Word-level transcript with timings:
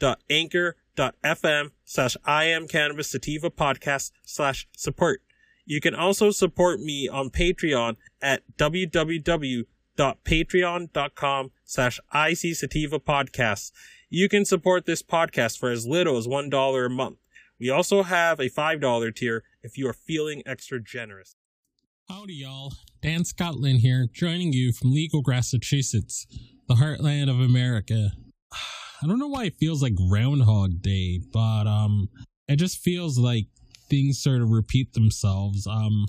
www.anchor.fm 0.00 1.70
slash 1.84 2.16
I 2.24 2.44
am 2.44 2.68
cannabis 2.68 3.10
sativa 3.10 3.50
podcast 3.50 4.12
slash 4.24 4.68
support. 4.76 5.22
You 5.64 5.80
can 5.80 5.94
also 5.94 6.30
support 6.30 6.80
me 6.80 7.08
on 7.08 7.30
Patreon 7.30 7.96
at 8.22 8.42
www.patreon.com 8.56 11.50
slash 11.64 12.00
IC 12.14 12.54
Sativa 12.54 13.00
Podcasts. 13.00 13.72
You 14.08 14.28
can 14.28 14.44
support 14.44 14.86
this 14.86 15.02
podcast 15.02 15.58
for 15.58 15.70
as 15.70 15.84
little 15.86 16.16
as 16.16 16.28
$1 16.28 16.86
a 16.86 16.88
month. 16.88 17.18
We 17.58 17.70
also 17.70 18.04
have 18.04 18.38
a 18.38 18.48
$5 18.48 19.16
tier 19.16 19.42
if 19.62 19.76
you 19.76 19.88
are 19.88 19.92
feeling 19.92 20.44
extra 20.46 20.80
generous. 20.80 21.34
Howdy, 22.08 22.34
y'all. 22.34 22.74
Dan 23.02 23.24
Scotland 23.24 23.80
here, 23.80 24.06
joining 24.12 24.52
you 24.52 24.70
from 24.72 24.92
Legal, 24.92 25.24
Massachusetts, 25.26 26.28
the 26.68 26.74
heartland 26.74 27.28
of 27.28 27.40
America. 27.40 28.12
I 29.02 29.06
don't 29.06 29.18
know 29.18 29.28
why 29.28 29.44
it 29.44 29.56
feels 29.58 29.82
like 29.82 29.94
Groundhog 29.94 30.80
Day, 30.80 31.20
but 31.32 31.66
um, 31.66 32.08
it 32.48 32.56
just 32.56 32.78
feels 32.78 33.18
like 33.18 33.46
things 33.90 34.22
sort 34.22 34.42
of 34.42 34.50
repeat 34.50 34.94
themselves. 34.94 35.66
Um, 35.66 36.06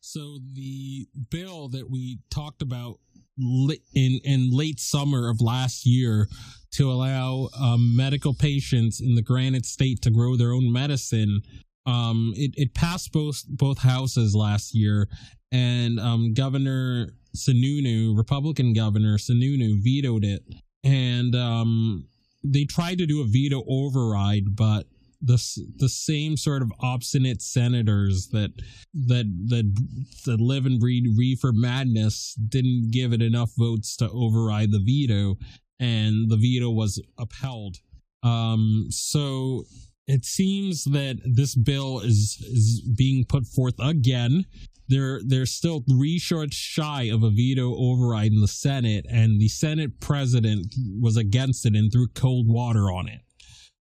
so 0.00 0.38
the 0.52 1.08
bill 1.30 1.68
that 1.70 1.90
we 1.90 2.20
talked 2.30 2.62
about 2.62 3.00
in 3.38 4.20
in 4.24 4.50
late 4.50 4.80
summer 4.80 5.28
of 5.28 5.40
last 5.40 5.84
year 5.84 6.28
to 6.72 6.90
allow 6.90 7.48
um, 7.58 7.96
medical 7.96 8.34
patients 8.34 9.00
in 9.00 9.14
the 9.14 9.22
granite 9.22 9.66
state 9.66 10.00
to 10.02 10.10
grow 10.10 10.36
their 10.36 10.52
own 10.52 10.72
medicine. 10.72 11.40
Um, 11.86 12.32
it, 12.36 12.52
it 12.56 12.74
passed 12.74 13.12
both 13.12 13.42
both 13.48 13.78
houses 13.78 14.34
last 14.34 14.74
year, 14.74 15.08
and 15.52 16.00
um, 16.00 16.34
Governor 16.34 17.08
Sununu, 17.36 18.16
Republican 18.16 18.72
Governor 18.72 19.18
Sununu, 19.18 19.82
vetoed 19.82 20.24
it, 20.24 20.42
and 20.86 21.34
um, 21.34 22.06
they 22.44 22.64
tried 22.64 22.98
to 22.98 23.06
do 23.06 23.20
a 23.20 23.26
veto 23.26 23.64
override, 23.68 24.54
but 24.54 24.86
the 25.20 25.42
the 25.78 25.88
same 25.88 26.36
sort 26.36 26.62
of 26.62 26.70
obstinate 26.80 27.42
senators 27.42 28.28
that 28.28 28.52
that 28.94 29.26
that 29.48 29.86
that 30.26 30.40
live 30.40 30.66
and 30.66 30.78
breed 30.78 31.04
reefer 31.16 31.52
madness 31.52 32.34
didn't 32.48 32.90
give 32.92 33.12
it 33.12 33.22
enough 33.22 33.50
votes 33.58 33.96
to 33.96 34.10
override 34.10 34.70
the 34.70 34.78
veto, 34.78 35.36
and 35.80 36.30
the 36.30 36.36
veto 36.36 36.70
was 36.70 37.02
upheld. 37.18 37.78
Um, 38.22 38.86
so 38.90 39.64
it 40.06 40.24
seems 40.24 40.84
that 40.84 41.18
this 41.24 41.56
bill 41.56 42.00
is 42.00 42.38
is 42.42 42.82
being 42.96 43.24
put 43.24 43.46
forth 43.46 43.74
again. 43.80 44.44
They're 44.88 45.20
they're 45.24 45.46
still 45.46 45.82
three 45.88 46.18
short 46.18 46.52
shy 46.52 47.04
of 47.04 47.22
a 47.22 47.30
veto 47.30 47.74
override 47.76 48.32
in 48.32 48.40
the 48.40 48.48
Senate, 48.48 49.06
and 49.08 49.40
the 49.40 49.48
Senate 49.48 50.00
president 50.00 50.74
was 51.00 51.16
against 51.16 51.66
it 51.66 51.74
and 51.74 51.92
threw 51.92 52.08
cold 52.08 52.46
water 52.48 52.90
on 52.90 53.08
it. 53.08 53.20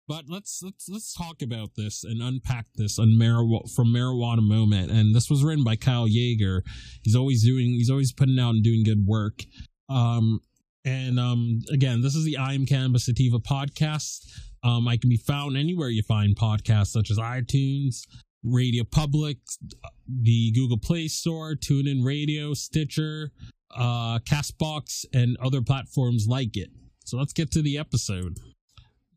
But 0.07 0.25
let's 0.29 0.61
let's 0.63 0.87
let's 0.87 1.13
talk 1.13 1.41
about 1.41 1.71
this 1.75 2.03
and 2.03 2.21
unpack 2.21 2.67
this 2.75 2.99
on 2.99 3.17
marijuana 3.19 3.73
from 3.75 3.87
marijuana 3.87 4.41
moment. 4.41 4.91
And 4.91 5.15
this 5.15 5.29
was 5.29 5.43
written 5.43 5.63
by 5.63 5.75
Kyle 5.75 6.07
Jaeger. 6.07 6.63
He's 7.01 7.15
always 7.15 7.43
doing 7.43 7.71
he's 7.71 7.89
always 7.89 8.13
putting 8.13 8.39
out 8.39 8.51
and 8.51 8.63
doing 8.63 8.83
good 8.83 9.05
work. 9.05 9.43
Um 9.89 10.41
and 10.83 11.19
um 11.19 11.61
again, 11.71 12.01
this 12.01 12.15
is 12.15 12.23
the 12.23 12.37
I 12.37 12.53
am 12.53 12.67
Cannabis 12.67 13.05
Sativa 13.05 13.39
podcast. 13.39 14.27
Um 14.63 14.87
I 14.87 14.97
can 14.97 15.09
be 15.09 15.17
found 15.17 15.57
anywhere 15.57 15.89
you 15.89 16.03
find 16.03 16.35
podcasts 16.35 16.87
such 16.87 17.09
as 17.09 17.17
iTunes, 17.17 18.01
Radio 18.45 18.83
Public, 18.83 19.37
the 20.07 20.51
Google 20.51 20.77
Play 20.77 21.07
Store, 21.07 21.55
TuneIn 21.55 22.03
Radio, 22.05 22.53
Stitcher, 22.53 23.31
uh 23.75 24.19
Castbox, 24.19 25.05
and 25.13 25.37
other 25.41 25.61
platforms 25.61 26.27
like 26.27 26.55
it. 26.55 26.69
So 27.05 27.17
let's 27.17 27.33
get 27.33 27.51
to 27.51 27.61
the 27.61 27.77
episode. 27.77 28.37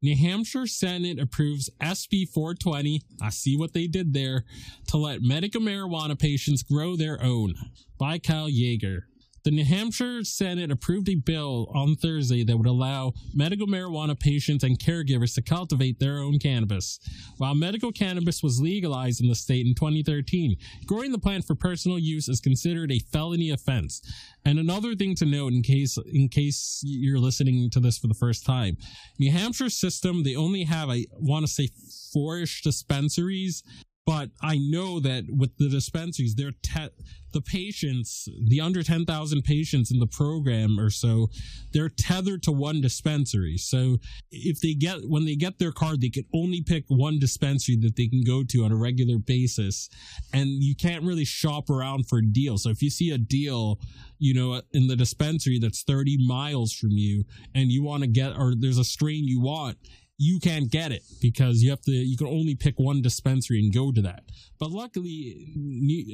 New 0.00 0.16
Hampshire 0.16 0.66
Senate 0.66 1.18
approves 1.18 1.70
SB 1.80 2.28
420. 2.28 3.02
I 3.20 3.30
see 3.30 3.56
what 3.56 3.72
they 3.72 3.86
did 3.86 4.12
there 4.12 4.44
to 4.88 4.96
let 4.96 5.22
medical 5.22 5.60
marijuana 5.60 6.18
patients 6.18 6.62
grow 6.62 6.96
their 6.96 7.20
own. 7.22 7.54
By 7.98 8.18
Kyle 8.18 8.48
Jaeger. 8.48 9.08
The 9.44 9.50
New 9.52 9.64
Hampshire 9.64 10.24
Senate 10.24 10.70
approved 10.70 11.08
a 11.08 11.14
bill 11.14 11.70
on 11.74 11.94
Thursday 11.94 12.44
that 12.44 12.56
would 12.56 12.66
allow 12.66 13.12
medical 13.34 13.66
marijuana 13.66 14.18
patients 14.18 14.64
and 14.64 14.78
caregivers 14.78 15.34
to 15.34 15.42
cultivate 15.42 15.98
their 15.98 16.18
own 16.18 16.38
cannabis. 16.38 16.98
While 17.36 17.54
medical 17.54 17.92
cannabis 17.92 18.42
was 18.42 18.60
legalized 18.60 19.20
in 19.20 19.28
the 19.28 19.34
state 19.34 19.66
in 19.66 19.74
2013, 19.74 20.56
growing 20.86 21.12
the 21.12 21.18
plant 21.18 21.44
for 21.44 21.54
personal 21.54 21.98
use 21.98 22.28
is 22.28 22.40
considered 22.40 22.90
a 22.90 22.98
felony 22.98 23.50
offense. 23.50 24.02
And 24.44 24.58
another 24.58 24.94
thing 24.94 25.14
to 25.16 25.26
note 25.26 25.52
in 25.52 25.62
case 25.62 25.98
in 26.12 26.28
case 26.28 26.80
you're 26.82 27.18
listening 27.18 27.70
to 27.70 27.80
this 27.80 27.98
for 27.98 28.08
the 28.08 28.14
first 28.14 28.44
time, 28.44 28.76
New 29.18 29.30
Hampshire 29.30 29.70
system 29.70 30.24
they 30.24 30.36
only 30.36 30.64
have 30.64 30.90
I 30.90 31.06
want 31.12 31.46
to 31.46 31.52
say 31.52 31.70
four-ish 32.12 32.62
dispensaries 32.62 33.62
but 34.08 34.30
I 34.40 34.56
know 34.56 35.00
that 35.00 35.24
with 35.28 35.58
the 35.58 35.68
dispensaries, 35.68 36.34
they're 36.34 36.54
te- 36.62 36.88
the 37.34 37.42
patients, 37.42 38.26
the 38.48 38.58
under 38.58 38.82
10,000 38.82 39.42
patients 39.42 39.90
in 39.90 39.98
the 39.98 40.06
program 40.06 40.80
or 40.80 40.88
so, 40.88 41.28
they're 41.74 41.90
tethered 41.90 42.42
to 42.44 42.52
one 42.52 42.80
dispensary. 42.80 43.58
So 43.58 43.98
if 44.30 44.62
they 44.62 44.72
get, 44.72 45.00
when 45.06 45.26
they 45.26 45.36
get 45.36 45.58
their 45.58 45.72
card, 45.72 46.00
they 46.00 46.08
can 46.08 46.24
only 46.32 46.62
pick 46.62 46.84
one 46.88 47.18
dispensary 47.18 47.76
that 47.82 47.96
they 47.96 48.08
can 48.08 48.24
go 48.24 48.42
to 48.44 48.64
on 48.64 48.72
a 48.72 48.76
regular 48.76 49.18
basis. 49.18 49.90
And 50.32 50.48
you 50.64 50.74
can't 50.74 51.04
really 51.04 51.26
shop 51.26 51.68
around 51.68 52.08
for 52.08 52.20
a 52.20 52.26
deal. 52.26 52.56
So 52.56 52.70
if 52.70 52.80
you 52.80 52.88
see 52.88 53.10
a 53.10 53.18
deal, 53.18 53.78
you 54.18 54.32
know, 54.32 54.62
in 54.72 54.86
the 54.86 54.96
dispensary 54.96 55.58
that's 55.58 55.82
30 55.82 56.16
miles 56.26 56.72
from 56.72 56.92
you 56.92 57.24
and 57.54 57.70
you 57.70 57.82
want 57.82 58.04
to 58.04 58.08
get, 58.08 58.32
or 58.38 58.54
there's 58.58 58.78
a 58.78 58.84
strain 58.84 59.28
you 59.28 59.42
want, 59.42 59.76
you 60.18 60.40
can't 60.40 60.70
get 60.70 60.92
it 60.92 61.02
because 61.20 61.62
you 61.62 61.70
have 61.70 61.80
to 61.82 61.92
you 61.92 62.16
can 62.16 62.26
only 62.26 62.54
pick 62.54 62.78
one 62.78 63.00
dispensary 63.00 63.60
and 63.60 63.72
go 63.72 63.92
to 63.92 64.02
that. 64.02 64.24
But 64.58 64.70
luckily 64.70 65.46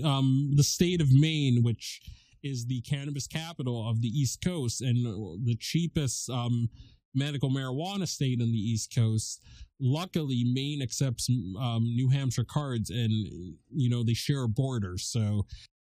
um, 0.04 0.52
the 0.54 0.62
state 0.62 1.00
of 1.00 1.08
maine 1.12 1.62
which 1.62 2.00
is 2.42 2.66
the 2.66 2.82
cannabis 2.82 3.26
capital 3.26 3.88
of 3.88 4.02
the 4.02 4.08
east 4.08 4.44
coast 4.44 4.82
and 4.82 5.04
the 5.46 5.56
cheapest 5.58 6.28
um, 6.28 6.68
medical 7.14 7.50
marijuana 7.50 8.06
state 8.06 8.40
on 8.40 8.48
the 8.48 8.58
east 8.58 8.94
coast 8.94 9.42
luckily 9.80 10.44
maine 10.52 10.82
accepts 10.82 11.28
um, 11.58 11.82
new 11.84 12.08
hampshire 12.08 12.44
cards 12.44 12.90
and 12.90 13.10
you 13.70 13.88
know 13.88 14.02
they 14.04 14.14
share 14.14 14.44
a 14.44 14.48
border 14.48 14.98
so 14.98 15.44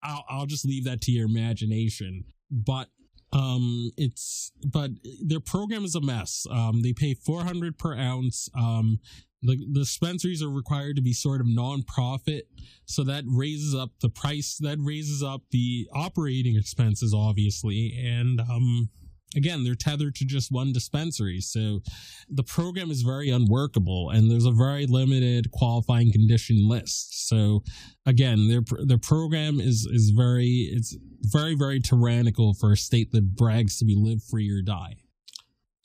I'll, 0.07 0.25
I'll 0.29 0.47
just 0.47 0.65
leave 0.65 0.85
that 0.85 1.01
to 1.03 1.13
your 1.13 1.27
imagination. 1.27 2.25
But 2.51 2.89
um 3.33 3.91
it's 3.97 4.53
but 4.65 4.91
their 5.23 5.41
program 5.41 5.85
is 5.85 5.95
a 5.95 6.01
mess. 6.01 6.47
Um 6.51 6.83
they 6.83 6.93
pay 6.93 7.15
400 7.15 7.79
per 7.79 7.97
ounce. 7.97 8.49
Um 8.59 9.01
the, 9.43 9.57
the 9.57 9.81
dispensaries 9.81 10.43
are 10.43 10.51
required 10.51 10.97
to 10.97 11.03
be 11.03 11.13
sort 11.13 11.41
of 11.41 11.47
non-profit. 11.47 12.49
So 12.87 13.05
that 13.05 13.25
raises 13.27 13.75
up 13.75 13.91
the 14.01 14.09
price 14.09 14.59
that 14.61 14.79
raises 14.81 15.23
up 15.23 15.43
the 15.51 15.89
operating 15.93 16.57
expenses 16.57 17.15
obviously. 17.15 17.95
And 18.03 18.41
um 18.41 18.91
again 19.35 19.65
they're 19.65 19.75
tethered 19.75 20.15
to 20.17 20.25
just 20.25 20.53
one 20.53 20.73
dispensary. 20.73 21.41
So 21.41 21.81
the 22.29 22.43
program 22.43 22.91
is 22.91 23.03
very 23.03 23.31
unworkable 23.31 24.11
and 24.11 24.31
there's 24.31 24.47
a 24.47 24.53
very 24.53 24.87
limited 24.87 25.51
qualifying 25.51 26.13
condition 26.13 26.69
list. 26.69 27.29
So 27.29 27.63
again 28.05 28.49
their 28.49 28.63
their 28.85 28.99
program 28.99 29.61
is 29.61 29.89
is 29.91 30.11
very 30.11 30.71
it's 30.73 30.97
very 31.23 31.55
very 31.55 31.81
tyrannical 31.81 32.55
for 32.55 32.73
a 32.73 32.77
state 32.77 33.13
that 33.13 33.37
brags 33.37 33.79
to 33.79 33.85
be 33.85 33.97
live 33.97 34.23
free 34.23 34.51
or 34.51 34.63
die. 34.63 34.97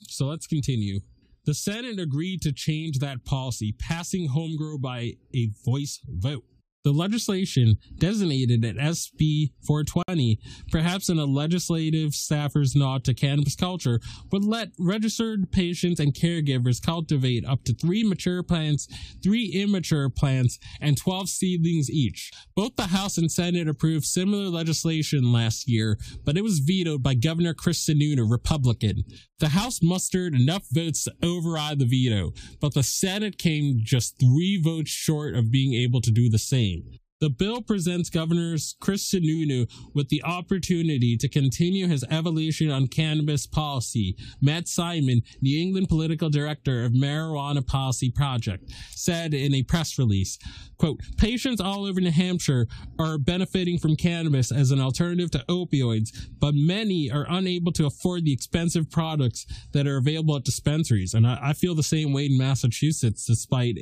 So 0.02 0.26
let's 0.26 0.46
continue. 0.46 1.00
The 1.44 1.54
Senate 1.54 1.98
agreed 1.98 2.40
to 2.42 2.52
change 2.52 2.98
that 2.98 3.24
policy, 3.24 3.72
passing 3.72 4.28
home 4.28 4.56
grow 4.56 4.78
by 4.78 5.14
a 5.34 5.50
voice 5.64 5.98
vote. 6.06 6.44
The 6.84 6.92
legislation 6.92 7.78
designated 7.98 8.64
at 8.64 8.74
SB 8.74 9.52
420, 9.64 10.40
perhaps 10.72 11.08
in 11.08 11.18
a 11.18 11.24
legislative 11.24 12.12
staffer's 12.12 12.74
nod 12.74 13.04
to 13.04 13.14
cannabis 13.14 13.54
culture, 13.54 14.00
would 14.32 14.44
let 14.44 14.72
registered 14.80 15.52
patients 15.52 16.00
and 16.00 16.12
caregivers 16.12 16.84
cultivate 16.84 17.46
up 17.46 17.62
to 17.64 17.74
three 17.74 18.02
mature 18.02 18.42
plants, 18.42 18.88
three 19.22 19.46
immature 19.54 20.08
plants, 20.10 20.58
and 20.80 20.96
12 20.96 21.28
seedlings 21.28 21.88
each. 21.88 22.32
Both 22.56 22.74
the 22.74 22.88
House 22.88 23.16
and 23.16 23.30
Senate 23.30 23.68
approved 23.68 24.04
similar 24.04 24.48
legislation 24.48 25.30
last 25.30 25.68
year, 25.68 25.98
but 26.24 26.36
it 26.36 26.42
was 26.42 26.58
vetoed 26.58 27.02
by 27.02 27.14
Governor 27.14 27.54
Chris 27.54 27.86
Sununu, 27.86 28.28
Republican. 28.28 29.04
The 29.42 29.48
House 29.48 29.82
mustered 29.82 30.36
enough 30.36 30.68
votes 30.70 31.02
to 31.02 31.14
override 31.20 31.80
the 31.80 31.84
veto, 31.84 32.32
but 32.60 32.74
the 32.74 32.84
Senate 32.84 33.38
came 33.38 33.80
just 33.82 34.16
three 34.20 34.56
votes 34.56 34.92
short 34.92 35.34
of 35.34 35.50
being 35.50 35.74
able 35.74 36.00
to 36.02 36.12
do 36.12 36.30
the 36.30 36.38
same. 36.38 37.00
The 37.22 37.30
bill 37.30 37.62
presents 37.62 38.10
Governor 38.10 38.56
Chris 38.80 39.08
Sununu 39.08 39.70
with 39.94 40.08
the 40.08 40.24
opportunity 40.24 41.16
to 41.18 41.28
continue 41.28 41.86
his 41.86 42.04
evolution 42.10 42.68
on 42.68 42.88
cannabis 42.88 43.46
policy. 43.46 44.16
Matt 44.40 44.66
Simon, 44.66 45.22
New 45.40 45.62
England 45.62 45.88
political 45.88 46.30
director 46.30 46.84
of 46.84 46.90
Marijuana 46.90 47.64
Policy 47.64 48.10
Project, 48.10 48.72
said 48.90 49.34
in 49.34 49.54
a 49.54 49.62
press 49.62 50.00
release, 50.00 50.36
quote, 50.78 50.98
patients 51.16 51.60
all 51.60 51.84
over 51.84 52.00
New 52.00 52.10
Hampshire 52.10 52.66
are 52.98 53.18
benefiting 53.18 53.78
from 53.78 53.94
cannabis 53.94 54.50
as 54.50 54.72
an 54.72 54.80
alternative 54.80 55.30
to 55.30 55.44
opioids, 55.48 56.08
but 56.40 56.56
many 56.56 57.08
are 57.08 57.26
unable 57.28 57.70
to 57.70 57.86
afford 57.86 58.24
the 58.24 58.32
expensive 58.32 58.90
products 58.90 59.46
that 59.74 59.86
are 59.86 59.98
available 59.98 60.34
at 60.34 60.42
dispensaries. 60.42 61.14
And 61.14 61.24
I, 61.24 61.38
I 61.40 61.52
feel 61.52 61.76
the 61.76 61.84
same 61.84 62.12
way 62.12 62.26
in 62.26 62.36
Massachusetts, 62.36 63.24
despite 63.24 63.76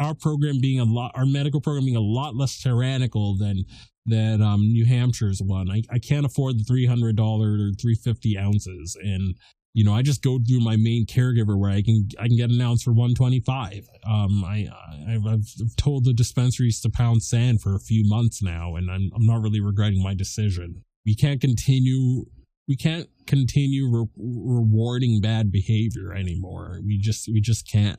our 0.00 0.14
program 0.14 0.60
being 0.60 0.80
a 0.80 0.84
lot, 0.84 1.12
our 1.14 1.26
medical 1.26 1.60
program 1.60 1.84
being 1.84 1.96
a 1.96 2.00
lot 2.00 2.34
less 2.34 2.60
tyrannical 2.60 3.36
than 3.36 3.64
than 4.06 4.42
um, 4.42 4.60
New 4.62 4.86
Hampshire's 4.86 5.42
one. 5.44 5.70
I, 5.70 5.82
I 5.90 5.98
can't 5.98 6.26
afford 6.26 6.58
the 6.58 6.64
three 6.64 6.86
hundred 6.86 7.16
dollar 7.16 7.52
or 7.52 7.70
three 7.80 7.94
fifty 7.94 8.36
ounces, 8.36 8.96
and 9.00 9.36
you 9.74 9.84
know 9.84 9.94
I 9.94 10.02
just 10.02 10.22
go 10.22 10.38
through 10.38 10.60
my 10.60 10.76
main 10.76 11.06
caregiver 11.06 11.58
where 11.58 11.70
I 11.70 11.82
can 11.82 12.08
I 12.18 12.26
can 12.26 12.36
get 12.36 12.50
an 12.50 12.60
ounce 12.60 12.82
for 12.82 12.92
one 12.92 13.14
twenty 13.14 13.40
five. 13.40 13.86
Um, 14.04 14.42
I 14.44 14.68
I've, 15.08 15.26
I've 15.26 15.76
told 15.76 16.04
the 16.04 16.14
dispensaries 16.14 16.80
to 16.80 16.90
pound 16.90 17.22
sand 17.22 17.60
for 17.60 17.74
a 17.74 17.80
few 17.80 18.08
months 18.08 18.42
now, 18.42 18.76
and 18.76 18.90
I'm 18.90 19.10
I'm 19.14 19.26
not 19.26 19.42
really 19.42 19.60
regretting 19.60 20.02
my 20.02 20.14
decision. 20.14 20.82
We 21.04 21.14
can't 21.14 21.40
continue. 21.40 22.24
We 22.68 22.76
can't 22.76 23.08
continue 23.26 23.90
re- 23.90 24.06
rewarding 24.16 25.20
bad 25.20 25.50
behavior 25.50 26.14
anymore. 26.14 26.80
We 26.86 26.98
just 26.98 27.28
we 27.28 27.40
just 27.40 27.70
can't. 27.70 27.98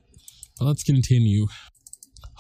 But 0.58 0.66
let's 0.66 0.84
continue. 0.84 1.48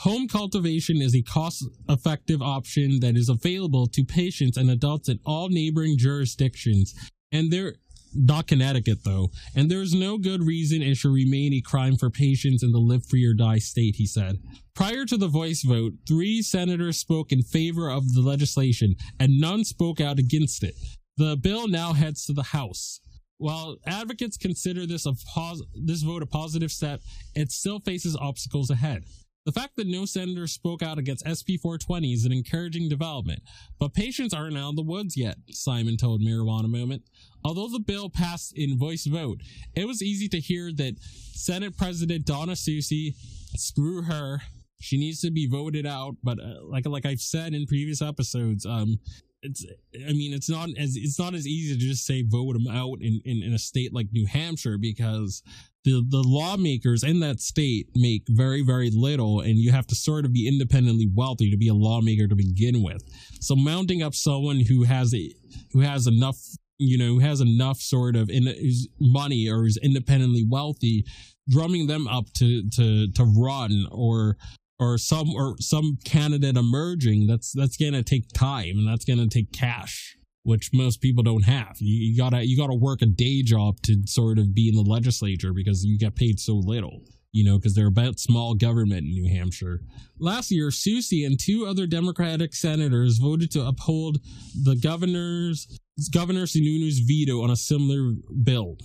Home 0.01 0.27
cultivation 0.27 0.99
is 0.99 1.15
a 1.15 1.21
cost 1.21 1.63
effective 1.87 2.41
option 2.41 3.01
that 3.01 3.15
is 3.15 3.29
available 3.29 3.85
to 3.85 4.03
patients 4.03 4.57
and 4.57 4.71
adults 4.71 5.09
in 5.09 5.19
all 5.27 5.47
neighboring 5.49 5.95
jurisdictions. 5.95 6.95
And 7.31 7.51
there, 7.51 7.75
not 8.15 8.47
Connecticut 8.47 9.03
though, 9.05 9.29
and 9.55 9.69
there 9.69 9.83
is 9.83 9.93
no 9.93 10.17
good 10.17 10.41
reason 10.41 10.81
it 10.81 10.97
should 10.97 11.13
remain 11.13 11.53
a 11.53 11.61
crime 11.61 11.97
for 11.97 12.09
patients 12.09 12.63
in 12.63 12.71
the 12.71 12.79
live 12.79 13.05
free 13.05 13.23
or 13.25 13.35
die 13.35 13.59
state, 13.59 13.95
he 13.97 14.07
said. 14.07 14.39
Prior 14.73 15.05
to 15.05 15.17
the 15.17 15.27
voice 15.27 15.61
vote, 15.61 15.93
three 16.07 16.41
senators 16.41 16.97
spoke 16.97 17.31
in 17.31 17.43
favor 17.43 17.87
of 17.87 18.15
the 18.15 18.21
legislation, 18.21 18.95
and 19.19 19.39
none 19.39 19.63
spoke 19.63 20.01
out 20.01 20.17
against 20.17 20.63
it. 20.63 20.73
The 21.17 21.37
bill 21.37 21.67
now 21.67 21.93
heads 21.93 22.25
to 22.25 22.33
the 22.33 22.41
House. 22.41 23.01
While 23.37 23.77
advocates 23.85 24.37
consider 24.37 24.87
this 24.87 25.05
a 25.05 25.13
pos- 25.35 25.61
this 25.75 26.01
vote 26.01 26.23
a 26.23 26.25
positive 26.25 26.71
step, 26.71 27.01
it 27.35 27.51
still 27.51 27.79
faces 27.79 28.17
obstacles 28.19 28.71
ahead. 28.71 29.03
The 29.45 29.51
fact 29.51 29.75
that 29.77 29.87
no 29.87 30.05
senator 30.05 30.45
spoke 30.45 30.83
out 30.83 30.99
against 30.99 31.25
SB 31.25 31.59
420 31.61 32.13
is 32.13 32.25
an 32.25 32.31
encouraging 32.31 32.89
development, 32.89 33.41
but 33.79 33.93
patients 33.93 34.35
aren't 34.35 34.57
out 34.57 34.69
of 34.69 34.75
the 34.75 34.83
woods 34.83 35.17
yet, 35.17 35.37
Simon 35.49 35.97
told 35.97 36.21
Marijuana 36.21 36.69
Moment. 36.69 37.01
Although 37.43 37.69
the 37.69 37.79
bill 37.79 38.09
passed 38.09 38.53
in 38.55 38.77
voice 38.77 39.05
vote, 39.05 39.39
it 39.75 39.87
was 39.87 40.03
easy 40.03 40.27
to 40.29 40.39
hear 40.39 40.71
that 40.73 40.99
Senate 41.33 41.75
President 41.75 42.25
Donna 42.25 42.53
Soucy, 42.53 43.15
screw 43.55 44.03
her, 44.03 44.41
she 44.79 44.97
needs 44.97 45.21
to 45.21 45.31
be 45.31 45.47
voted 45.47 45.85
out. 45.85 46.15
But 46.23 46.39
uh, 46.39 46.63
like 46.63 46.85
like 46.85 47.05
I've 47.05 47.21
said 47.21 47.53
in 47.53 47.65
previous 47.65 48.01
episodes, 48.01 48.65
um, 48.65 48.99
it's 49.41 49.65
I 50.07 50.13
mean 50.13 50.33
it's 50.33 50.49
not 50.49 50.69
as 50.77 50.95
it's 50.95 51.19
not 51.19 51.33
as 51.33 51.47
easy 51.47 51.73
to 51.73 51.79
just 51.79 52.05
say 52.05 52.23
vote 52.23 52.53
them 52.53 52.67
out 52.67 52.99
in, 53.01 53.21
in, 53.25 53.41
in 53.43 53.53
a 53.53 53.59
state 53.59 53.93
like 53.93 54.07
New 54.11 54.27
Hampshire 54.27 54.77
because 54.77 55.41
the 55.83 56.03
the 56.09 56.23
lawmakers 56.25 57.03
in 57.03 57.19
that 57.21 57.39
state 57.39 57.87
make 57.95 58.23
very 58.29 58.61
very 58.61 58.91
little 58.93 59.39
and 59.39 59.57
you 59.57 59.71
have 59.71 59.87
to 59.87 59.95
sort 59.95 60.25
of 60.25 60.33
be 60.33 60.47
independently 60.47 61.09
wealthy 61.13 61.49
to 61.49 61.57
be 61.57 61.67
a 61.67 61.73
lawmaker 61.73 62.27
to 62.27 62.35
begin 62.35 62.83
with. 62.83 63.03
So 63.39 63.55
mounting 63.55 64.03
up 64.03 64.13
someone 64.13 64.61
who 64.67 64.83
has 64.83 65.13
a 65.13 65.33
who 65.73 65.79
has 65.81 66.07
enough 66.07 66.37
you 66.77 66.97
know 66.97 67.13
who 67.13 67.19
has 67.19 67.41
enough 67.41 67.77
sort 67.77 68.15
of 68.15 68.29
in 68.29 68.53
money 68.99 69.49
or 69.49 69.65
is 69.65 69.79
independently 69.81 70.45
wealthy 70.47 71.05
drumming 71.49 71.87
them 71.87 72.07
up 72.07 72.25
to 72.37 72.63
to 72.69 73.11
to 73.11 73.23
run 73.23 73.85
or 73.91 74.37
or 74.79 74.97
some 74.97 75.29
or 75.35 75.55
some 75.59 75.97
candidate 76.03 76.57
emerging 76.57 77.27
that's 77.27 77.51
that's 77.53 77.77
going 77.77 77.93
to 77.93 78.03
take 78.03 78.27
time 78.33 78.77
and 78.77 78.87
that's 78.87 79.05
going 79.05 79.19
to 79.19 79.27
take 79.27 79.51
cash 79.51 80.17
which 80.43 80.71
most 80.73 81.01
people 81.01 81.23
don't 81.23 81.43
have. 81.43 81.77
You, 81.79 82.11
you, 82.11 82.17
gotta 82.17 82.45
you 82.45 82.57
gotta 82.57 82.75
work 82.75 83.01
a 83.01 83.05
day 83.05 83.41
job 83.43 83.81
to 83.83 84.01
sort 84.05 84.39
of 84.39 84.53
be 84.53 84.69
in 84.69 84.75
the 84.75 84.89
legislature 84.89 85.53
because 85.53 85.85
you 85.85 85.97
get 85.97 86.15
paid 86.15 86.39
so 86.39 86.53
little. 86.53 87.01
You 87.33 87.45
know, 87.45 87.57
because 87.57 87.75
they're 87.75 87.87
about 87.87 88.19
small 88.19 88.55
government 88.55 89.05
in 89.05 89.11
New 89.11 89.29
Hampshire. 89.33 89.79
Last 90.19 90.51
year, 90.51 90.67
Soucy 90.67 91.25
and 91.25 91.39
two 91.39 91.65
other 91.65 91.87
Democratic 91.87 92.53
senators 92.53 93.19
voted 93.19 93.51
to 93.51 93.65
uphold 93.65 94.19
the 94.65 94.75
governor's 94.75 95.79
Governor 96.13 96.45
Sununu's 96.45 96.99
veto 96.99 97.41
on 97.41 97.49
a 97.49 97.55
similar 97.55 98.13
bill. 98.43 98.77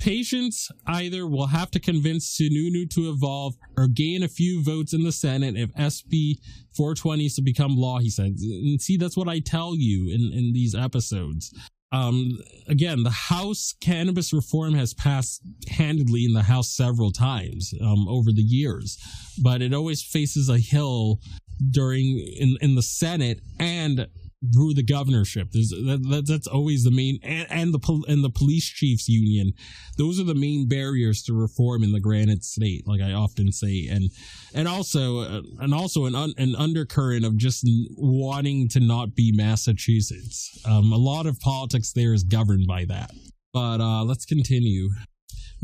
Patients 0.00 0.70
either 0.86 1.26
will 1.26 1.46
have 1.46 1.70
to 1.70 1.80
convince 1.80 2.36
Sununu 2.36 2.88
to 2.90 3.08
evolve 3.08 3.54
or 3.76 3.88
gain 3.88 4.22
a 4.22 4.28
few 4.28 4.62
votes 4.62 4.92
in 4.92 5.02
the 5.02 5.12
Senate 5.12 5.56
if 5.56 5.72
SB 5.74 6.38
420 6.76 7.26
is 7.26 7.34
to 7.36 7.42
become 7.42 7.76
law, 7.76 7.98
he 7.98 8.10
said. 8.10 8.34
And 8.38 8.80
see, 8.80 8.96
that's 8.96 9.16
what 9.16 9.28
I 9.28 9.38
tell 9.38 9.74
you 9.76 10.10
in, 10.12 10.32
in 10.36 10.52
these 10.52 10.74
episodes. 10.74 11.54
Um, 11.92 12.38
again, 12.66 13.04
the 13.04 13.10
House 13.10 13.72
cannabis 13.80 14.32
reform 14.32 14.74
has 14.74 14.94
passed 14.94 15.42
handedly 15.68 16.24
in 16.24 16.32
the 16.32 16.42
House 16.42 16.74
several 16.74 17.12
times 17.12 17.72
um, 17.80 18.08
over 18.08 18.32
the 18.32 18.42
years, 18.42 18.98
but 19.42 19.62
it 19.62 19.72
always 19.72 20.02
faces 20.02 20.48
a 20.48 20.58
hill 20.58 21.20
during 21.70 22.18
in, 22.18 22.56
in 22.60 22.74
the 22.74 22.82
Senate 22.82 23.40
and 23.60 24.08
through 24.52 24.74
the 24.74 24.82
governorship. 24.82 25.50
That, 25.52 26.06
that, 26.10 26.26
that's 26.26 26.46
always 26.46 26.84
the 26.84 26.90
main, 26.90 27.18
and, 27.22 27.46
and 27.50 27.74
the 27.74 28.04
and 28.08 28.24
the 28.24 28.30
police 28.30 28.66
chiefs 28.66 29.08
union. 29.08 29.52
Those 29.96 30.20
are 30.20 30.24
the 30.24 30.34
main 30.34 30.68
barriers 30.68 31.22
to 31.24 31.34
reform 31.34 31.82
in 31.82 31.92
the 31.92 32.00
Granite 32.00 32.44
State, 32.44 32.86
like 32.86 33.00
I 33.00 33.12
often 33.12 33.52
say, 33.52 33.88
and 33.90 34.10
and 34.54 34.68
also 34.68 35.20
uh, 35.20 35.42
and 35.60 35.72
also 35.72 36.06
an 36.06 36.14
un, 36.14 36.34
an 36.36 36.54
undercurrent 36.56 37.24
of 37.24 37.36
just 37.36 37.64
wanting 37.96 38.68
to 38.70 38.80
not 38.80 39.14
be 39.14 39.32
Massachusetts. 39.34 40.60
Um, 40.64 40.92
a 40.92 40.96
lot 40.96 41.26
of 41.26 41.38
politics 41.40 41.92
there 41.92 42.12
is 42.12 42.24
governed 42.24 42.66
by 42.66 42.84
that. 42.86 43.10
But 43.52 43.80
uh, 43.80 44.02
let's 44.02 44.24
continue. 44.24 44.90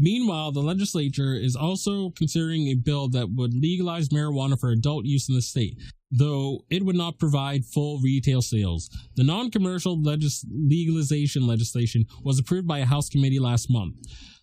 Meanwhile, 0.00 0.52
the 0.52 0.62
legislature 0.62 1.34
is 1.34 1.54
also 1.54 2.10
considering 2.16 2.68
a 2.68 2.74
bill 2.74 3.08
that 3.10 3.30
would 3.30 3.52
legalize 3.54 4.08
marijuana 4.08 4.58
for 4.58 4.70
adult 4.70 5.04
use 5.04 5.28
in 5.28 5.34
the 5.34 5.42
state 5.42 5.76
though 6.10 6.64
it 6.70 6.84
would 6.84 6.96
not 6.96 7.18
provide 7.18 7.64
full 7.64 8.00
retail 8.00 8.42
sales. 8.42 8.90
The 9.16 9.24
non 9.24 9.50
commercial 9.50 10.00
legis- 10.00 10.44
legalization 10.50 11.46
legislation 11.46 12.04
was 12.24 12.38
approved 12.38 12.66
by 12.66 12.80
a 12.80 12.84
House 12.84 13.08
committee 13.08 13.38
last 13.38 13.70
month. 13.70 13.94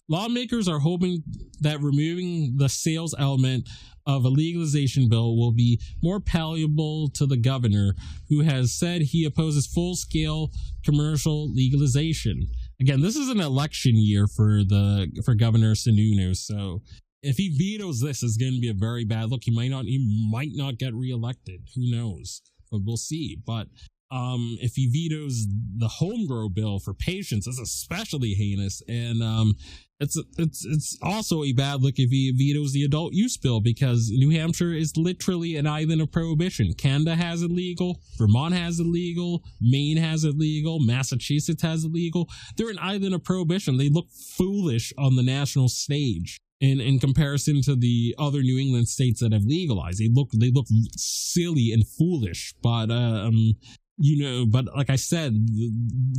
Lawmakers 0.10 0.70
are 0.70 0.80
hoping 0.80 1.24
that 1.60 1.82
removing 1.82 2.56
the 2.58 2.70
sales 2.70 3.14
element 3.20 3.68
of 4.06 4.24
a 4.24 4.30
legalization 4.30 5.10
bill 5.10 5.36
will 5.36 5.52
be 5.52 5.82
more 6.02 6.22
palatable 6.22 7.10
to 7.10 7.26
the 7.26 7.36
governor, 7.36 7.94
who 8.30 8.40
has 8.40 8.72
said 8.72 9.02
he 9.02 9.26
opposes 9.26 9.68
full 9.68 9.98
scale 9.98 10.50
commercial 10.86 11.54
legalization. 11.54 12.48
Again, 12.80 13.02
this 13.02 13.16
is 13.16 13.30
an 13.30 13.40
election 13.40 13.94
year 13.96 14.28
for 14.28 14.64
the 14.64 15.22
for 15.26 15.34
Governor 15.34 15.74
Sununu, 15.74 16.36
so 16.36 16.82
if 17.24 17.38
he 17.38 17.50
vetoes 17.50 18.00
this, 18.00 18.24
it's 18.24 18.38
going 18.38 18.54
to 18.54 18.62
be 18.62 18.70
a 18.70 18.74
very 18.74 19.04
bad 19.04 19.30
look. 19.30 19.44
He 19.44 19.52
might 19.52 19.72
not, 19.72 19.86
he 19.86 20.30
might 20.32 20.52
not 20.54 20.78
get 20.78 20.94
reelected. 20.94 21.68
Who 21.76 21.92
knows? 21.92 22.42
But 22.72 22.82
we'll 22.86 22.98
see. 22.98 23.38
But 23.46 23.68
um, 24.12 24.58
if 24.62 24.76
he 24.76 24.88
vetoes 24.88 25.48
the 25.78 25.88
home 25.88 26.28
grow 26.28 26.48
bill 26.50 26.80
for 26.80 26.94
patients, 26.94 27.46
that's 27.46 27.60
especially 27.60 28.34
heinous. 28.34 28.82
And 28.88 29.22
um, 29.22 29.56
It's 30.00 30.16
it's 30.38 30.64
it's 30.64 30.98
also 31.02 31.44
a 31.44 31.54
bad 31.54 31.82
look 31.82 31.96
if 31.98 32.12
he 32.12 32.32
vetoes 32.32 32.72
the 32.72 32.84
adult 32.84 33.14
use 33.14 33.36
bill 33.36 33.62
because 33.62 34.12
New 34.12 34.30
Hampshire 34.30 34.74
is 34.74 34.96
literally 34.96 35.56
an 35.56 35.66
island 35.66 36.02
of 36.02 36.12
prohibition. 36.12 36.74
Canada 36.74 37.16
has 37.16 37.42
it 37.42 37.50
legal, 37.50 38.00
Vermont 38.18 38.54
has 38.54 38.80
it 38.80 38.86
legal, 38.86 39.44
Maine 39.60 39.98
has 39.98 40.24
it 40.24 40.38
legal, 40.38 40.80
Massachusetts 40.80 41.64
has 41.64 41.84
it 41.84 41.92
legal. 41.92 42.30
They're 42.56 42.70
an 42.70 42.80
island 42.80 43.16
of 43.16 43.24
prohibition. 43.24 43.78
They 43.78 43.90
look 43.90 44.10
foolish 44.12 44.94
on 45.00 45.16
the 45.16 45.24
national 45.24 45.70
stage 45.70 46.38
in 46.60 46.80
in 46.80 47.00
comparison 47.00 47.64
to 47.64 47.76
the 47.76 48.14
other 48.20 48.42
New 48.42 48.60
England 48.60 48.90
states 48.90 49.22
that 49.22 49.34
have 49.34 49.46
legalized. 49.46 50.00
They 50.00 50.10
look 50.14 50.30
they 50.32 50.52
look 50.52 50.68
silly 50.96 51.72
and 51.72 51.88
foolish, 51.88 52.54
but 52.62 52.92
uh, 52.92 53.26
um 53.28 53.56
you 53.98 54.24
know, 54.24 54.46
but 54.46 54.66
like 54.76 54.90
I 54.90 54.96
said, 54.96 55.34
the, 55.34 55.72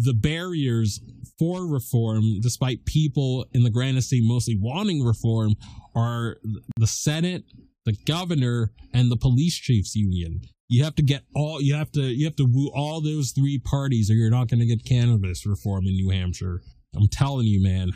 the, 0.02 0.14
barriers 0.14 1.00
for 1.38 1.66
reform, 1.66 2.40
despite 2.40 2.84
people 2.84 3.46
in 3.52 3.62
the 3.62 3.70
Granite 3.70 4.02
State 4.02 4.24
mostly 4.24 4.58
wanting 4.60 5.04
reform, 5.04 5.54
are 5.94 6.38
the 6.76 6.86
Senate, 6.86 7.44
the 7.84 7.96
governor, 8.04 8.72
and 8.92 9.10
the 9.10 9.16
police 9.16 9.56
chiefs 9.56 9.94
union. 9.94 10.40
You 10.68 10.84
have 10.84 10.96
to 10.96 11.02
get 11.02 11.22
all 11.34 11.62
you 11.62 11.74
have 11.74 11.90
to 11.92 12.02
you 12.02 12.26
have 12.26 12.36
to 12.36 12.44
woo 12.44 12.70
all 12.74 13.00
those 13.00 13.30
three 13.30 13.58
parties, 13.58 14.10
or 14.10 14.14
you're 14.14 14.30
not 14.30 14.48
going 14.48 14.60
to 14.60 14.66
get 14.66 14.84
cannabis 14.84 15.46
reform 15.46 15.86
in 15.86 15.94
New 15.94 16.10
Hampshire. 16.10 16.60
I'm 16.94 17.08
telling 17.08 17.46
you, 17.46 17.62
man. 17.62 17.92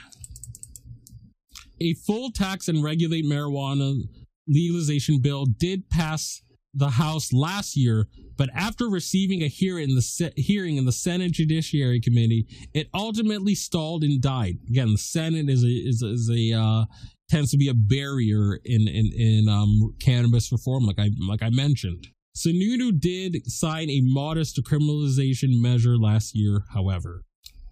A 1.81 1.95
full 1.95 2.31
tax 2.31 2.69
and 2.69 2.83
regulate 2.83 3.25
marijuana 3.25 4.01
legalization 4.47 5.21
bill 5.21 5.45
did 5.45 5.91
pass 5.91 6.43
the 6.75 6.91
House 6.91 7.33
last 7.33 7.76
year, 7.76 8.07
but 8.37 8.49
after 8.55 8.88
receiving 8.88 9.43
a 9.43 9.49
hearing 9.49 9.91
in 9.91 9.95
the 9.95 10.02
se- 10.02 10.33
hearing 10.37 10.76
in 10.76 10.85
the 10.85 10.93
Senate 10.93 11.33
Judiciary 11.33 12.00
Committee, 12.00 12.47
it 12.73 12.88
ultimately 12.95 13.55
stalled 13.55 14.02
and 14.05 14.21
died. 14.21 14.59
Again, 14.69 14.93
the 14.93 14.99
Senate 14.99 15.49
is 15.49 15.64
a 15.64 15.69
is 15.69 16.02
is 16.02 16.31
a 16.31 16.59
uh, 16.59 16.85
tends 17.29 17.50
to 17.50 17.59
be 17.59 17.69
a 17.69 17.75
barrier 17.75 18.59
in 18.64 18.88
in 18.88 19.12
in 19.14 19.49
um, 19.49 19.95
cannabis 20.00 20.50
reform, 20.50 20.85
like 20.85 20.99
I 20.99 21.11
like 21.29 21.43
I 21.43 21.50
mentioned. 21.50 22.09
Sununu 22.35 22.99
did 22.99 23.47
sign 23.47 23.91
a 23.91 24.00
modest 24.02 24.57
decriminalization 24.57 25.61
measure 25.61 25.99
last 25.99 26.35
year, 26.35 26.64
however. 26.73 27.25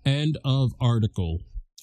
End 0.04 0.37
of 0.45 0.73
article. 0.80 1.38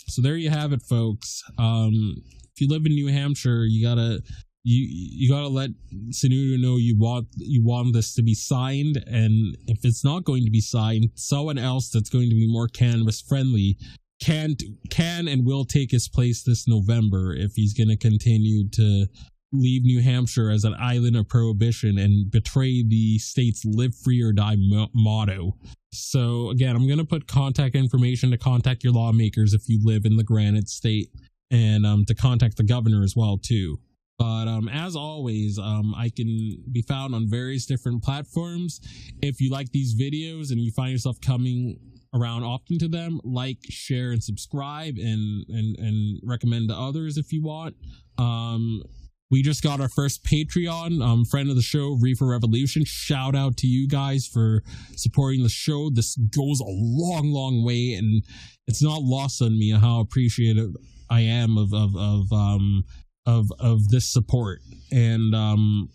So 0.07 0.21
there 0.21 0.37
you 0.37 0.51
have 0.51 0.73
it, 0.73 0.81
folks. 0.83 1.43
Um, 1.57 2.21
if 2.53 2.61
you 2.61 2.67
live 2.67 2.85
in 2.85 2.93
New 2.93 3.07
Hampshire, 3.07 3.65
you 3.65 3.83
gotta 3.83 4.21
you 4.67 4.85
you 4.89 5.29
gotta 5.29 5.47
let 5.47 5.69
Sununu 6.09 6.59
know 6.59 6.75
you 6.75 6.97
want 6.97 7.27
you 7.37 7.63
want 7.63 7.93
this 7.93 8.13
to 8.15 8.21
be 8.21 8.33
signed, 8.33 9.01
and 9.07 9.55
if 9.65 9.85
it's 9.85 10.03
not 10.03 10.25
going 10.25 10.43
to 10.43 10.51
be 10.51 10.59
signed, 10.59 11.09
someone 11.15 11.57
else 11.57 11.89
that's 11.89 12.09
going 12.09 12.29
to 12.29 12.35
be 12.35 12.51
more 12.51 12.67
cannabis 12.67 13.21
friendly 13.21 13.77
can 14.19 14.57
can 14.89 15.29
and 15.29 15.45
will 15.45 15.63
take 15.63 15.91
his 15.91 16.09
place 16.09 16.43
this 16.43 16.67
November 16.67 17.33
if 17.33 17.53
he's 17.55 17.73
going 17.73 17.87
to 17.87 17.95
continue 17.95 18.67
to 18.71 19.07
leave 19.53 19.83
New 19.83 20.01
Hampshire 20.01 20.49
as 20.49 20.65
an 20.65 20.75
island 20.77 21.15
of 21.15 21.29
prohibition 21.29 21.97
and 21.97 22.29
betray 22.29 22.83
the 22.85 23.17
state's 23.19 23.63
live 23.63 23.95
free 23.95 24.21
or 24.21 24.33
die 24.33 24.57
mo- 24.59 24.89
motto. 24.93 25.55
So 25.93 26.49
again, 26.49 26.75
I'm 26.75 26.87
going 26.87 26.99
to 26.99 27.05
put 27.05 27.27
contact 27.27 27.73
information 27.73 28.31
to 28.31 28.37
contact 28.37 28.83
your 28.83 28.91
lawmakers 28.91 29.53
if 29.53 29.69
you 29.69 29.79
live 29.81 30.03
in 30.03 30.17
the 30.17 30.25
Granite 30.25 30.67
State 30.67 31.07
and 31.49 31.85
um, 31.85 32.03
to 32.05 32.13
contact 32.13 32.57
the 32.57 32.63
governor 32.63 33.01
as 33.03 33.15
well 33.15 33.37
too. 33.37 33.79
But 34.17 34.47
um, 34.47 34.67
as 34.67 34.95
always, 34.95 35.59
um, 35.59 35.93
I 35.95 36.09
can 36.09 36.63
be 36.71 36.81
found 36.81 37.13
on 37.13 37.29
various 37.29 37.65
different 37.65 38.03
platforms. 38.03 38.81
If 39.21 39.39
you 39.39 39.51
like 39.51 39.71
these 39.71 39.95
videos 39.95 40.49
and 40.51 40.59
you 40.59 40.71
find 40.71 40.91
yourself 40.91 41.21
coming 41.21 41.79
around 42.13 42.43
often 42.43 42.79
to 42.79 42.87
them, 42.87 43.19
like, 43.23 43.59
share, 43.69 44.11
and 44.11 44.23
subscribe, 44.23 44.97
and 44.97 45.45
and 45.49 45.77
and 45.77 46.19
recommend 46.23 46.69
to 46.69 46.75
others 46.75 47.17
if 47.17 47.31
you 47.31 47.43
want. 47.43 47.75
Um, 48.17 48.81
we 49.29 49.41
just 49.41 49.61
got 49.61 49.81
our 49.81 49.89
first 49.89 50.23
Patreon, 50.23 51.03
um, 51.03 51.25
friend 51.25 51.49
of 51.49 51.57
the 51.57 51.61
show, 51.61 51.97
Reefer 52.01 52.25
Revolution. 52.25 52.85
Shout 52.85 53.35
out 53.35 53.57
to 53.57 53.67
you 53.67 53.87
guys 53.87 54.25
for 54.25 54.63
supporting 54.95 55.43
the 55.43 55.49
show. 55.49 55.89
This 55.89 56.15
goes 56.15 56.61
a 56.61 56.65
long, 56.65 57.31
long 57.31 57.63
way, 57.65 57.93
and 57.93 58.23
it's 58.67 58.81
not 58.81 59.01
lost 59.01 59.41
on 59.41 59.59
me 59.59 59.71
how 59.71 59.99
appreciative 59.99 60.71
I 61.09 61.21
am 61.21 61.57
of 61.57 61.73
of 61.73 61.95
of 61.95 62.31
um 62.31 62.83
of 63.27 63.51
of 63.59 63.89
this 63.89 64.11
support. 64.11 64.61
And 64.91 65.35
um 65.35 65.89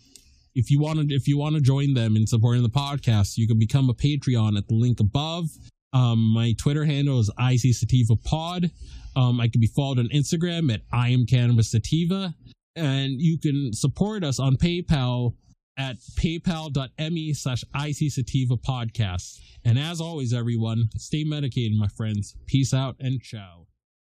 if 0.55 0.69
you 0.69 0.79
want 0.79 0.99
to 0.99 1.13
if 1.13 1.27
you 1.27 1.37
want 1.37 1.55
to 1.55 1.61
join 1.61 1.95
them 1.95 2.15
in 2.15 2.27
supporting 2.27 2.63
the 2.63 2.69
podcast 2.69 3.37
you 3.37 3.47
can 3.47 3.59
become 3.59 3.89
a 3.89 3.93
patreon 3.93 4.57
at 4.57 4.67
the 4.69 4.75
link 4.75 4.99
above. 5.01 5.49
Um 5.91 6.19
my 6.19 6.53
twitter 6.57 6.85
handle 6.85 7.19
is 7.19 7.31
ic 7.49 7.73
sativa 7.73 8.15
pod. 8.15 8.71
Um 9.15 9.41
i 9.41 9.47
can 9.49 9.59
be 9.59 9.67
followed 9.67 9.99
on 9.99 10.07
instagram 10.09 10.71
at 10.71 10.81
i 10.93 11.09
am 11.09 11.25
cannabis 11.25 11.71
sativa. 11.71 12.33
And 12.75 13.19
you 13.19 13.37
can 13.37 13.71
support 13.73 14.23
us 14.23 14.39
on 14.39 14.55
paypal 14.55 15.35
at 15.77 15.97
paypal.me 16.15 17.33
slash 17.33 17.63
ic 17.75 18.11
sativa 18.11 18.57
podcast. 18.57 19.39
And 19.65 19.79
as 19.79 19.99
always 19.99 20.33
everyone 20.33 20.89
stay 20.97 21.23
medicated 21.23 21.77
my 21.77 21.87
friends. 21.87 22.35
Peace 22.45 22.73
out 22.73 22.95
and 22.99 23.21
ciao 23.21 23.67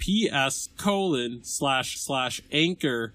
https 0.00 0.68
colon 0.76 1.40
slash 1.42 1.98
slash 1.98 2.40
anchor 2.50 3.14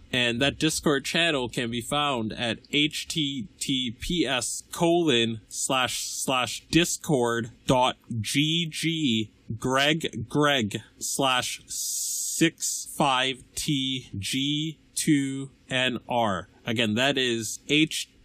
and 0.11 0.41
that 0.41 0.59
discord 0.59 1.05
channel 1.05 1.47
can 1.47 1.71
be 1.71 1.81
found 1.81 2.33
at 2.33 2.63
https 2.69 4.63
colon 4.71 5.41
slash 5.47 6.07
slash 6.09 6.65
discord 6.69 7.51
dot 7.65 7.97
gg 8.19 9.29
greg 9.57 10.27
greg 10.27 10.81
slash 10.99 11.61
six 11.67 12.87
five 12.95 13.43
tg 13.55 14.77
two 14.95 15.49
nr 15.69 16.47
again 16.65 16.95
that 16.95 17.17
is 17.17 17.59
https 17.67 18.21